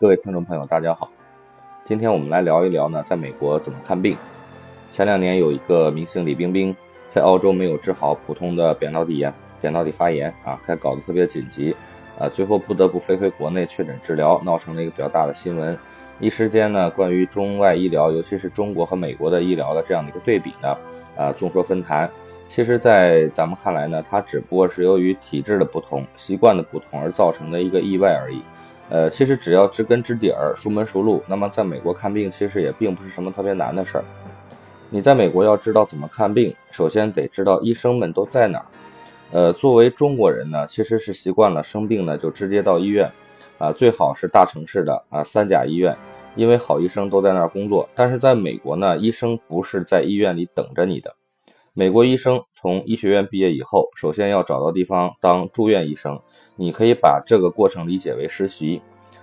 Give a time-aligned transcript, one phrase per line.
[0.00, 1.10] 各位听众朋友，大家好。
[1.84, 4.16] 今天我们来聊一聊呢，在美国怎么看病。
[4.90, 6.74] 前两年有一个明星李冰冰，
[7.10, 11.76] 在澳洲没有治好普通的扁桃体炎、扁桃体发炎啊，还搞得特别紧急，
[12.18, 15.78] 啊，最后不得不飞回国内确诊治疗，闹成了一个比较大的新闻。
[16.18, 20.74] 一时间呢，关于中外医疗，尤其是中国和美国的医疗的这样的一个对比呢，
[21.14, 22.08] 啊，众说纷纭。
[22.48, 28.40] 其实，在咱们看来呢，它只不过是由于体质的不同、习惯的不同而造成的一个意外而已。
[28.90, 34.04] 呃，其实只要知根知底儿、熟门熟路，那么在美国看病其实也并不是什么特别难的事儿。
[34.90, 38.66] 你在美国要知道怎么看病，首先得知道医生们都在哪儿。
[39.30, 43.08] 呃，作为中国人呢，其实是习惯了生病呢就直接到医院，
[43.58, 45.96] 啊，最好是大城市的啊三甲医院，
[46.34, 47.88] 因为好医生都在那儿工作。
[47.94, 51.14] 但是在美国呢，医生不是在医院里等着你的。
[51.74, 56.20] 美国医生从医学院毕业以后，首先要找到地方当住院医生。
[56.60, 58.82] 你可以把这个过程理解为实习，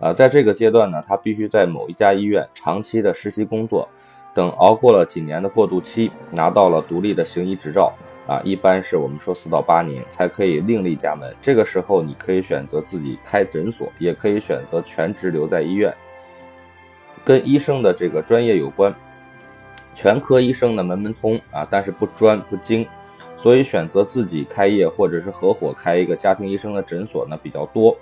[0.00, 3.86] 啊，在这个阶段呢，他必须在某一家医院长期的实习工作，
[4.34, 7.92] 等熬过了几年的过渡期，拿到了独立的行医执照，
[8.26, 11.30] 啊，一般是我们说四到八年才可以另立家门。
[11.42, 15.94] 这个时候，你可以选择自己开诊所，也可以选择全职留在医院。
[17.26, 18.94] 跟医生的这个专业有关，
[19.94, 22.86] 全科医生的门门通啊，但是不专不精。
[23.38, 27.96] 所以选择自己开业或者是合伙开一个家庭医生的诊所呢比较多，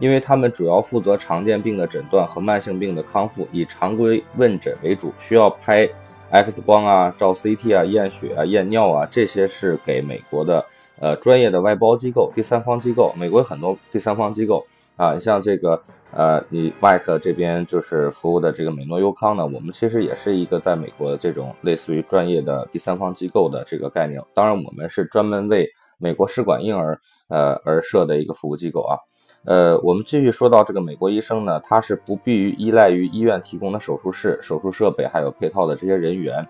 [0.00, 5.88] 因为他们主要负责常见病的诊断和慢性病的康复，以常规问诊为主，需要拍
[6.30, 10.66] X 光啊、照 CT 啊、验血啊、验尿啊，这些是给美国的
[10.98, 13.14] 呃专业的外包机构、第三方机构。
[13.16, 14.66] 美国有很多第三方机构
[15.00, 15.80] 啊，像这个。
[16.12, 24.20] 呃，你外科这边就是服务的这个美诺优康呢，我们其实也是一个在美国的这种类似于专业的第三方机构的这个概念。
[24.34, 25.70] 当然，我们是专门为
[26.00, 28.98] 美国试管婴儿呃而设的一个服务机构啊。
[29.44, 36.44] 呃，我们继续说到这个美国医生呢，他是不必于依赖于医院提供的手术室、手术设备还有配套的这些人员，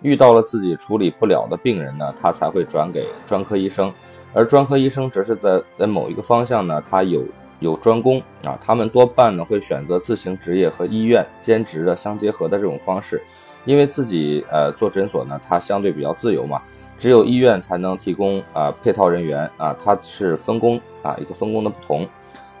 [0.00, 3.92] 遇到了自己处理不了的病人呢，他才会转给专科医生，
[4.32, 7.22] 而专科医生则是在在某一个方向呢，他有。
[7.62, 13.22] 有专攻啊，他们多半呢会选择自行执业和医院兼职的相结合的这种方式，
[13.64, 16.60] 因为自己呃做诊所呢，它相对比较自由嘛，
[16.98, 22.06] 只有医院才能提供啊配套人员啊，它是分工啊一个分工的不同。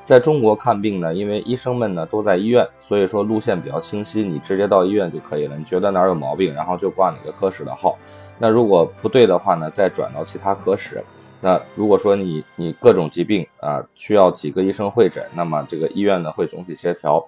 [0.04, 5.56] 在中国看病呢，因为医生们呢都在医院，所以说路线比较清晰，你直接到医院就可以了。
[5.56, 7.96] 你觉得哪儿有毛病，然后就挂哪个科室的号，
[8.38, 11.02] 那如果不对的话呢，再转到其他科室。
[11.44, 17.26] 那如果说你你各种疾病啊需要几个医生会诊，那么这个医院呢会总体协调，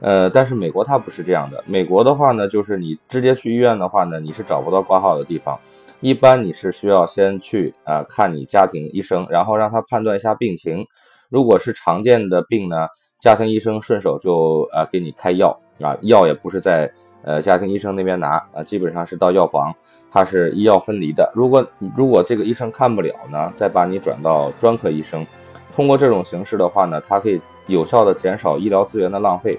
[0.00, 1.62] 呃，但是美国它不是这样的。
[1.64, 5.56] 美国的话呢，就是你直接去医院的话呢，你是找不到挂号的地方，
[6.00, 10.84] 一般你是需要先去啊看你家庭医生，然后让他判断一下病情。
[11.28, 12.88] 如果是常见的病呢，
[13.20, 16.92] 家庭医生顺手就呃给你开药啊，药也不是在
[17.22, 19.72] 呃家庭医生那边拿啊，基本上是到药房。
[20.16, 21.30] 它是医药分离的。
[21.34, 25.26] 如果如果这个医生看不了呢，再把你转到专科医生。
[25.74, 29.58] 通过这种形式的话呢，它可以有效的减少医疗资源的浪费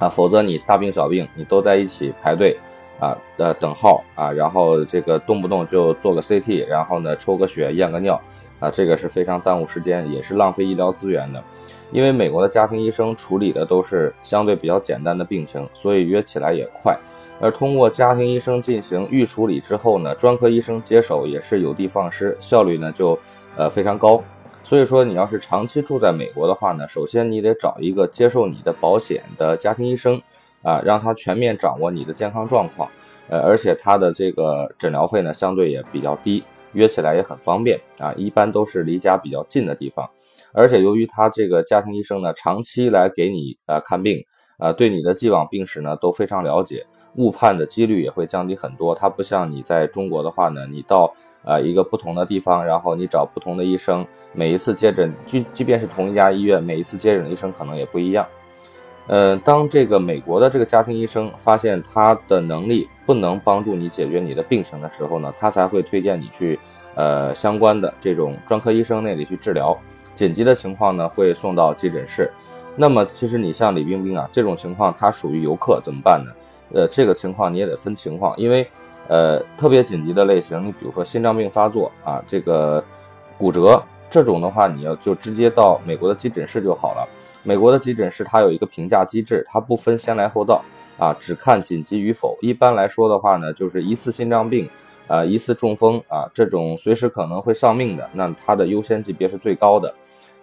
[0.00, 0.08] 啊。
[0.08, 2.58] 否则你大病小病你都在一起排队
[2.98, 8.20] 啊，呃等号啊，然后这个动不动就做个 CT，然后呢抽个血验个尿
[8.58, 11.40] 啊，这个是非常耽误时间，也是浪费医疗资源的。
[11.92, 16.98] 因为美国的家庭医生处理的都是相对比较简单的病情，所以约起来也快。
[17.38, 23.18] 而通过家庭医生进行预处理之后呢，专科医生接手也是有的放矢，效率呢就
[23.56, 24.22] 呃非常高。
[24.62, 30.20] 所以说你要是长期住在美国的话呢，首先你得找一个接受你的保险的家庭医生
[30.62, 32.90] 啊，让他全面掌握你的健康状况，
[33.28, 36.42] 呃，而且他的这个诊疗费呢相对也比较低，
[36.72, 40.08] 约起来也很方便啊，一般都是离家比较近的地方，
[40.52, 44.24] 而且由于他这个家庭医生呢长期来给你呃看病，
[44.58, 46.84] 呃，对你的既往病史呢都非常了解。
[47.16, 48.94] 误判的几率也会降低很多。
[48.94, 51.12] 它不像你在中国的话呢，你到
[51.44, 58.26] 呃一个不同的地方，然后你找不同的医生，每一次接诊，即即便是同一家医院，每一次接诊的医生可能也不一样。
[59.08, 66.58] 呃，当这个美国的这个家庭医生发现他的能力不能帮助你解决你的病情的时候呢，他才会推荐你去
[66.96, 69.78] 呃相关的这种专科医生那里去治疗。
[70.16, 72.28] 紧急的情况呢，会送到急诊室。
[72.74, 76.32] 那么其实你像李冰冰啊这种情况，他属于游客，怎么办呢？
[76.72, 78.68] 呃，这个情况你也得分情况，因为，
[79.08, 82.82] 呃，特别紧急的类型，你比如说心脏病发作啊，这个
[83.38, 87.08] 骨折这种的话，你要就直接到美国的急诊室就好了。
[87.42, 90.60] 美国的急诊室它有一个评价机制，它不分先来后到
[90.98, 92.36] 啊，只看紧急与否。
[92.40, 94.68] 一般来说的话呢，就是疑似心脏病，
[95.06, 99.94] 啊，疑似中风啊，这种随时可能会丧命的，那它的优先级别是最高的。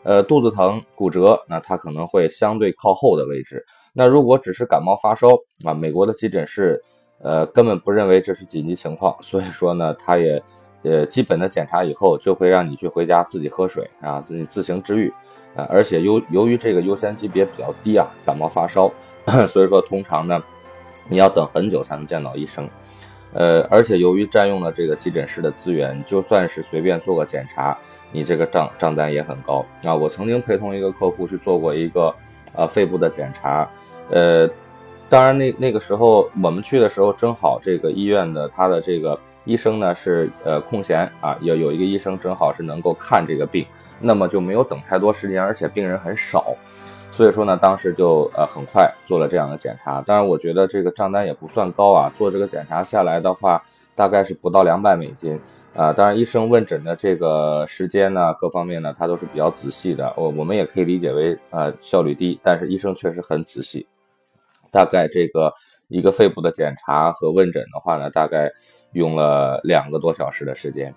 [0.03, 3.65] 呃，肚子疼、骨折，那它可能会相对靠后的位置。
[3.93, 5.29] 那如果只是感冒发烧
[5.63, 6.81] 啊，美国的急诊室
[7.21, 10.41] 呃根本不认为这是紧急情况，所以说呢，他也
[10.83, 15.13] 呃基本的检查以后就会让你去回家自己喝水啊，自己自行治愈
[15.55, 18.91] 啊，而且由由于这个优先级别比较低啊，感冒发烧，
[19.47, 20.43] 所以说通常呢
[21.07, 22.67] 你要等很久才能见到医生。
[23.33, 27.77] 呃，而且由于占用了这个急诊室的资源，就算是随便做个检查，
[28.11, 29.93] 你这个账账单也很高啊。
[29.93, 32.13] 我曾经陪同一个客户去做过一个
[32.55, 33.67] 呃肺部的检查，
[34.11, 34.47] 呃，
[35.09, 43.65] 当然那那个时候我们去的时候正好这个医院的他的这个医生呢是呃空闲啊，有有一个医生正好是能够看这个病，
[43.99, 46.55] 那么就没有等太多时间，而且病人很少。
[47.13, 50.01] 所以说呢，当时就呃很快做了这样的检查。
[50.01, 52.11] 当然，我觉得这个账单也不算高啊。
[52.17, 53.63] 做这个检查下来的话，
[53.93, 55.39] 大概是不到两百美金
[55.75, 55.93] 啊。
[55.93, 60.11] 当然，医生问诊的这个时间呢，各方面呢，他都是比较仔细的。
[60.17, 63.85] 我我们也可以理解为呃效率低，但是医生确实很仔细。
[64.71, 65.53] 大概这个
[65.89, 68.51] 一个肺部的检查和问诊的话呢，大概
[68.93, 70.91] 用了两个多小时的时间。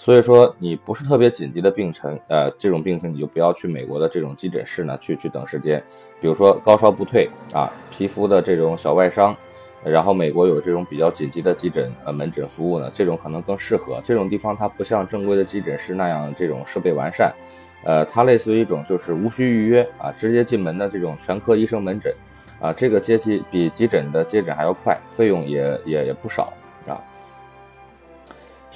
[0.00, 5.82] 所以说，你不是特别紧急的病程，呃，这种病情你就不要去美国的这种急诊室呢，去去等时间。
[6.20, 9.36] 比如说高烧不退啊，皮肤的这种小外伤，
[9.84, 14.00] 然后美国有这种比较紧急的急诊呃门诊服务呢，这种可能更适合。
[14.04, 17.34] 这种地方它不像正规的急诊室那样这种设备完善，
[17.82, 22.14] 呃，它类似于一种就是无需预约啊，直接进门的这种全科医生门诊，
[22.60, 26.52] 啊，这个接机比急诊的接诊还要快，费用也也也不少
[26.86, 26.94] 啊。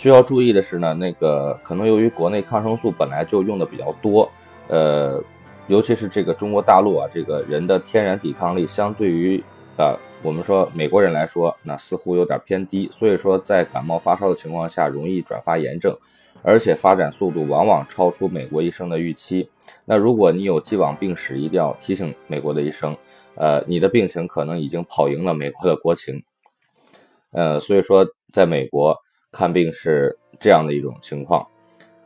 [0.02, 4.28] 需要注意的是呢，那个可能由于国内抗生素本来就用的比较多，
[4.66, 5.22] 呃，
[5.68, 9.40] 尤其是这个中国大陆啊，这个人的天然抵抗力相对于
[9.78, 9.94] 啊
[10.24, 15.96] 我们说美国人来说，那似乎有点偏低，所以说在感冒发烧的情况下，容易转发炎症，
[16.42, 19.48] 而且发展速度往往超出美国医生的预期。
[19.84, 22.96] 那如果你有既往病史，一定要提醒美国的医生，
[23.36, 26.24] 呃，你的病情可能已经跑赢了美国的国情，
[27.30, 28.98] 呃，所以说在美国。
[29.32, 31.44] 看病是这样的一种情况，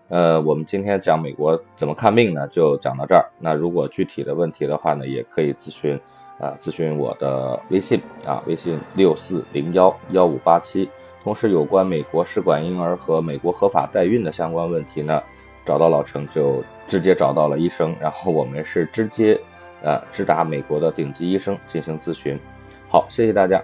[0.09, 2.47] 呃，我们今天讲美国怎么看病呢？
[2.47, 3.27] 就讲到这儿。
[3.41, 5.99] 那如果具体的问题的话呢，也可以咨询，
[6.39, 10.89] 啊，咨询我的微信啊，微信六四零幺幺五八七。
[11.25, 15.21] 同时，有关美国试管婴儿和美国合法代孕的相关问题呢，
[15.65, 19.37] 找到老程就直接找到了医生，然后我们是直接，
[19.83, 22.39] 呃，直达美国的顶级医生进行咨询。
[22.89, 23.61] 好，谢谢大家。